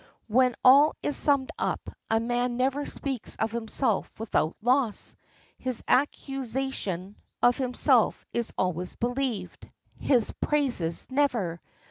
[0.25, 5.15] When all is summed up, a man never speaks of himself without loss;
[5.59, 9.69] his accusation of himself is always believed,
[9.99, 11.61] his praises never.